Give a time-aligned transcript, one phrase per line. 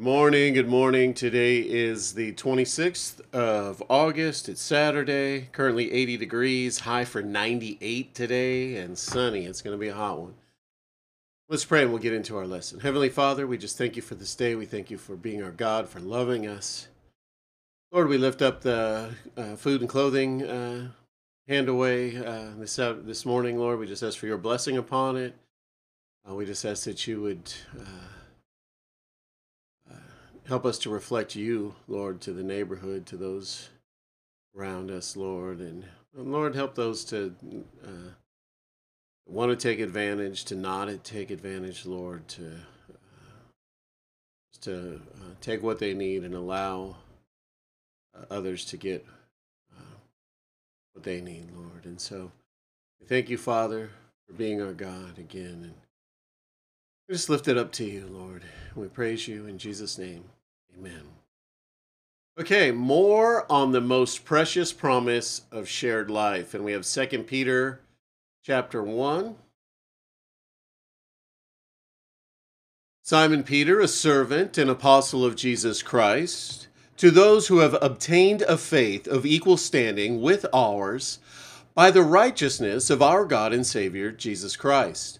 [0.00, 1.12] Morning, good morning.
[1.12, 4.48] Today is the 26th of August.
[4.48, 9.44] It's Saturday, currently 80 degrees, high for 98 today, and sunny.
[9.44, 10.34] It's going to be a hot one.
[11.50, 12.80] Let's pray and we'll get into our lesson.
[12.80, 14.54] Heavenly Father, we just thank you for this day.
[14.54, 16.88] We thank you for being our God, for loving us.
[17.92, 20.92] Lord, we lift up the uh, food and clothing uh,
[21.46, 23.78] hand away uh, this, uh, this morning, Lord.
[23.78, 25.34] We just ask for your blessing upon it.
[26.26, 27.52] Uh, we just ask that you would.
[30.50, 33.68] Help us to reflect you, Lord, to the neighborhood, to those
[34.56, 35.60] around us, Lord.
[35.60, 35.84] And,
[36.18, 37.32] and Lord, help those to
[37.86, 38.10] uh,
[39.28, 42.92] want to take advantage, to not take advantage, Lord, to, uh,
[44.62, 46.96] to uh, take what they need and allow
[48.12, 49.06] uh, others to get
[49.78, 49.98] uh,
[50.94, 51.84] what they need, Lord.
[51.84, 52.32] And so
[53.06, 53.90] thank you, Father,
[54.26, 55.60] for being our God again.
[55.62, 55.74] And
[57.08, 58.42] we just lift it up to you, Lord.
[58.74, 60.24] We praise you in Jesus' name.
[60.78, 61.02] Amen.
[62.38, 66.54] Okay, more on the most precious promise of shared life.
[66.54, 67.80] And we have Second Peter
[68.42, 69.36] chapter 1.
[73.02, 78.56] Simon Peter, a servant and apostle of Jesus Christ, to those who have obtained a
[78.56, 81.18] faith of equal standing with ours
[81.74, 85.18] by the righteousness of our God and Savior Jesus Christ.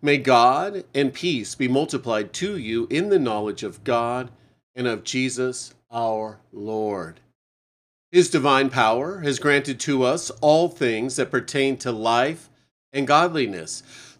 [0.00, 4.30] May God and peace be multiplied to you in the knowledge of God
[4.74, 7.20] and of Jesus our Lord.
[8.12, 12.48] His divine power has granted to us all things that pertain to life
[12.92, 13.82] and godliness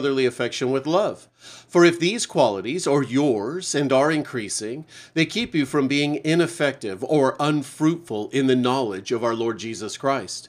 [0.00, 1.28] brotherly affection with love.
[1.68, 7.04] For if these qualities are yours and are increasing, they keep you from being ineffective
[7.04, 10.48] or unfruitful in the knowledge of our Lord Jesus Christ.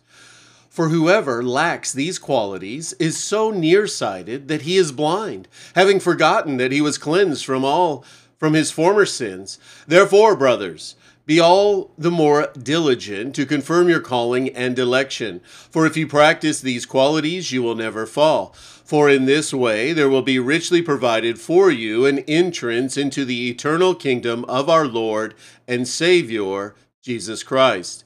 [0.69, 6.71] For whoever lacks these qualities is so nearsighted that he is blind, having forgotten that
[6.71, 8.05] he was cleansed from all
[8.39, 9.59] from his former sins.
[9.85, 10.95] Therefore, brothers,
[11.25, 15.41] be all the more diligent to confirm your calling and election.
[15.69, 18.53] For if you practice these qualities, you will never fall.
[18.83, 23.49] For in this way there will be richly provided for you an entrance into the
[23.49, 25.35] eternal kingdom of our Lord
[25.67, 28.03] and Savior, Jesus Christ.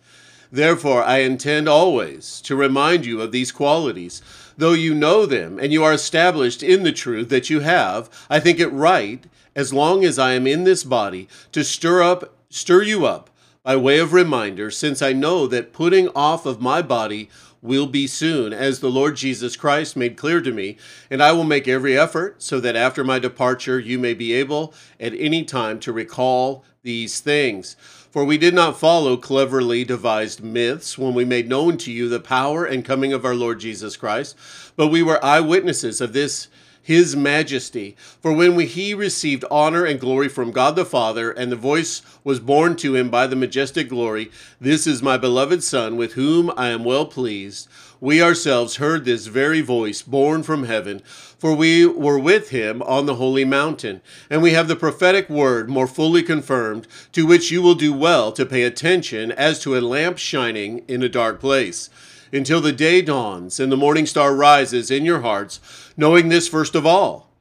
[0.52, 4.22] Therefore, I intend always to remind you of these qualities.
[4.58, 8.40] Though you know them and you are established in the truth that you have, I
[8.40, 12.84] think it right, as long as I am in this body, to stir up stir
[12.84, 13.30] you up
[13.64, 17.30] by way of reminder, since I know that putting off of my body
[17.62, 20.78] will be soon, as the Lord Jesus Christ made clear to me,
[21.10, 24.74] and I will make every effort so that after my departure you may be able
[25.00, 27.76] at any time to recall these things.
[28.12, 32.20] For we did not follow cleverly devised myths when we made known to you the
[32.20, 34.38] power and coming of our Lord Jesus Christ,
[34.76, 36.48] but we were eyewitnesses of this
[36.86, 37.96] his majesty.
[38.22, 42.04] For when we, he received honor and glory from God the Father, and the voice
[42.24, 44.30] was borne to him by the majestic glory,
[44.62, 47.68] This is my beloved Son, with whom I am well pleased.
[48.00, 51.02] We ourselves heard this very voice borne from heaven,
[51.40, 54.02] for we were with him on the holy mountain.
[54.30, 58.32] And we have the prophetic word more fully confirmed, to which you will do well
[58.32, 61.90] to pay attention as to a lamp shining in a dark place
[62.32, 65.60] until the day dawns and the morning star rises in your hearts,
[65.96, 67.32] knowing this first of all,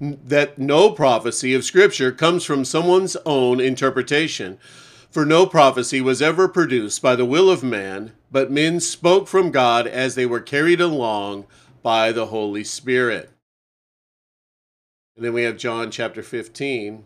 [0.00, 4.58] that no prophecy of Scripture comes from someone's own interpretation.
[5.10, 9.50] For no prophecy was ever produced by the will of man, but men spoke from
[9.50, 11.46] God as they were carried along
[11.82, 13.30] by the Holy Spirit.
[15.16, 17.04] And then we have John chapter 15,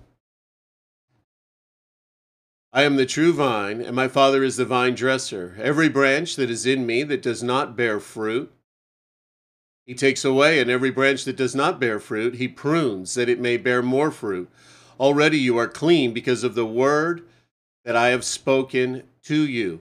[2.72, 5.56] I am the true vine, and my Father is the vine dresser.
[5.58, 8.52] Every branch that is in me that does not bear fruit,
[9.87, 13.40] he takes away, and every branch that does not bear fruit, he prunes, that it
[13.40, 14.49] may bear more fruit.
[15.00, 17.26] Already you are clean because of the word
[17.84, 19.81] that I have spoken to you.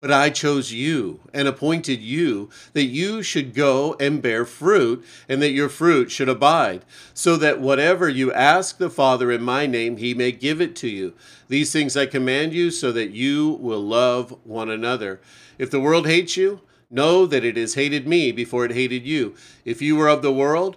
[0.00, 5.42] but I chose you and appointed you that you should go and bear fruit, and
[5.42, 9.96] that your fruit should abide, so that whatever you ask the Father in my name,
[9.96, 11.14] he may give it to you.
[11.48, 15.20] These things I command you, so that you will love one another.
[15.58, 16.60] If the world hates you,
[16.90, 19.34] know that it has hated me before it hated you.
[19.64, 20.76] If you were of the world,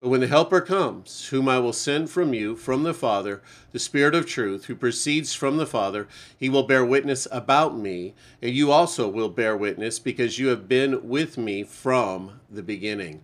[0.00, 3.42] But when the Helper comes, whom I will send from you, from the Father,
[3.72, 6.06] the Spirit of truth, who proceeds from the Father,
[6.36, 10.68] he will bear witness about me, and you also will bear witness, because you have
[10.68, 13.22] been with me from the beginning.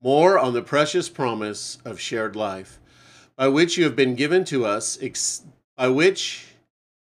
[0.00, 2.78] More on the precious promise of shared life,
[3.34, 4.96] by which you have been given to us,
[5.76, 6.49] by which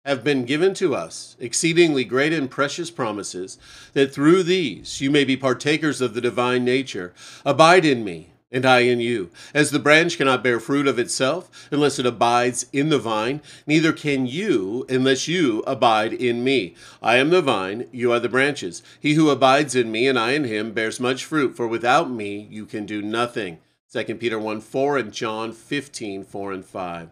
[0.06, 3.58] have been given to us exceedingly great and precious promises,
[3.94, 7.14] that through these you may be partakers of the divine nature.
[7.44, 9.32] Abide in me and I in you.
[9.54, 13.92] As the branch cannot bear fruit of itself unless it abides in the vine, neither
[13.92, 16.76] can you unless you abide in me.
[17.02, 18.84] I am the vine, you are the branches.
[19.00, 22.48] He who abides in me and I in him bears much fruit, for without me
[22.50, 23.58] you can do nothing.
[23.92, 27.10] 2 Peter 1 4 and John 15 4 and 5.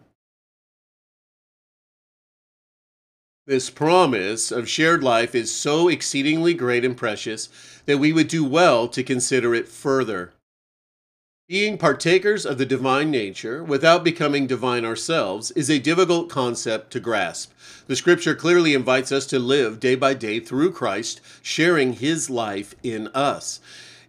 [3.46, 7.50] This promise of shared life is so exceedingly great and precious
[7.84, 10.32] that we would do well to consider it further.
[11.46, 17.00] Being partakers of the divine nature without becoming divine ourselves is a difficult concept to
[17.00, 17.52] grasp.
[17.86, 22.74] The scripture clearly invites us to live day by day through Christ, sharing his life
[22.82, 23.60] in us.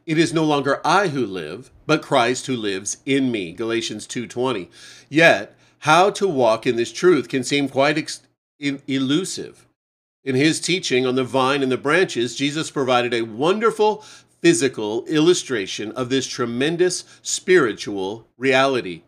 [0.05, 3.51] It is no longer I who live, but Christ who lives in me.
[3.51, 4.69] Galatians 2:20.
[5.09, 8.21] Yet, how to walk in this truth can seem quite ex-
[8.59, 9.67] elusive.
[10.23, 14.03] In his teaching on the vine and the branches, Jesus provided a wonderful
[14.41, 19.03] physical illustration of this tremendous spiritual reality.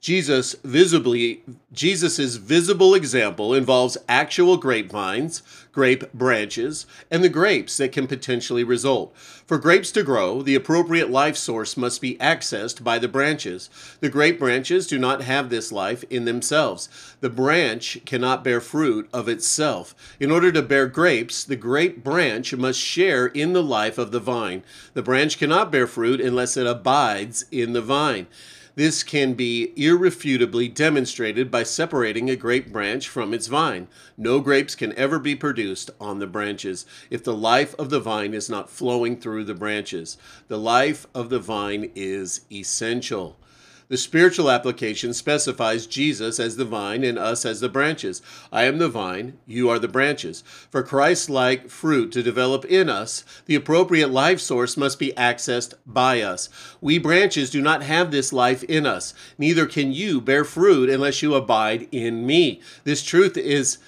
[0.00, 8.06] Jesus visibly Jesus's visible example involves actual grapevines, grape branches, and the grapes that can
[8.06, 9.16] potentially result.
[9.46, 13.70] For grapes to grow, the appropriate life source must be accessed by the branches.
[14.00, 16.88] The grape branches do not have this life in themselves.
[17.20, 19.94] The branch cannot bear fruit of itself.
[20.20, 24.20] In order to bear grapes, the grape branch must share in the life of the
[24.20, 24.62] vine.
[24.92, 28.26] The branch cannot bear fruit unless it abides in the vine.
[28.76, 33.86] This can be irrefutably demonstrated by separating a grape branch from its vine.
[34.16, 38.34] No grapes can ever be produced on the branches if the life of the vine
[38.34, 40.18] is not flowing through the branches.
[40.48, 43.38] The life of the vine is essential.
[43.88, 48.22] The spiritual application specifies Jesus as the vine and us as the branches.
[48.50, 50.42] I am the vine, you are the branches.
[50.70, 55.74] For Christ like fruit to develop in us, the appropriate life source must be accessed
[55.86, 56.48] by us.
[56.80, 61.20] We branches do not have this life in us, neither can you bear fruit unless
[61.22, 62.62] you abide in me.
[62.84, 63.78] This truth is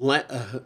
[0.00, 0.60] uh,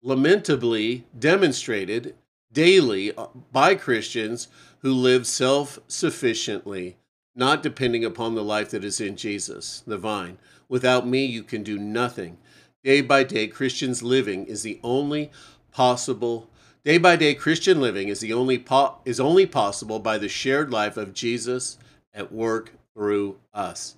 [0.00, 2.14] lamentably demonstrated
[2.52, 3.12] daily
[3.52, 4.48] by Christians
[4.84, 6.98] who live self sufficiently,
[7.34, 10.36] not depending upon the life that is in Jesus, the vine.
[10.68, 12.36] Without me, you can do nothing.
[12.84, 15.30] Day by day, Christians living is the only
[15.72, 16.50] possible.
[16.84, 20.70] Day by day, Christian living is the only po- is only possible by the shared
[20.70, 21.78] life of Jesus
[22.12, 23.96] at work through us.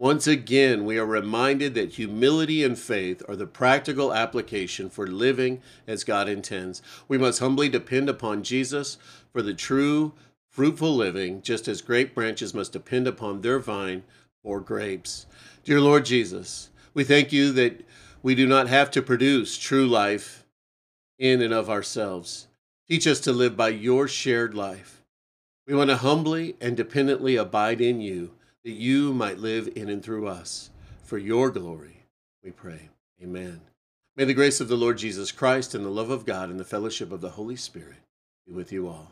[0.00, 5.60] Once again, we are reminded that humility and faith are the practical application for living
[5.88, 6.80] as God intends.
[7.08, 8.96] We must humbly depend upon Jesus
[9.32, 10.12] for the true,
[10.48, 14.04] fruitful living, just as grape branches must depend upon their vine
[14.44, 15.26] for grapes.
[15.64, 17.84] Dear Lord Jesus, we thank you that
[18.22, 20.44] we do not have to produce true life
[21.18, 22.46] in and of ourselves.
[22.88, 25.02] Teach us to live by your shared life.
[25.66, 28.30] We want to humbly and dependently abide in you
[28.68, 30.68] that you might live in and through us.
[31.02, 32.04] For your glory,
[32.44, 32.90] we pray.
[33.22, 33.62] Amen.
[34.14, 36.66] May the grace of the Lord Jesus Christ and the love of God and the
[36.66, 37.96] fellowship of the Holy Spirit
[38.46, 39.10] be with you all.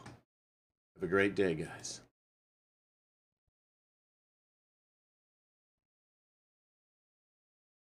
[0.95, 2.03] Have a great day, guys.